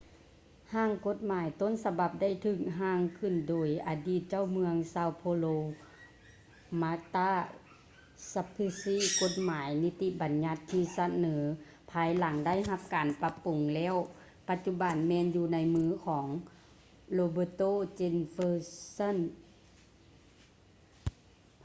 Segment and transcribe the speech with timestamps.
[0.73, 5.57] ຮ່າງກົດໝາຍຕົ້ນສະບັບໄດ້ຖືກຮ່າງຂຶ້ນໂດຍອະດີດເຈົ້າເມືອງ são paulo
[6.81, 7.31] marta
[8.31, 8.97] suplicy.
[9.21, 11.35] ກົດໝາຍນິິຕິບັນຍັດທີ່ສະເໜີ
[11.91, 13.95] ພາຍຫຼັງໄດ້ຮັບການປັບປຸງແລ້ວ
[14.49, 16.25] ປັດຈຸບັນແມ່ນຢູ່ໃນມືຂອງ
[17.17, 19.17] roberto jefferson